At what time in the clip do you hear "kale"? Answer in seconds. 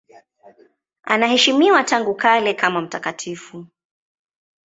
2.15-2.53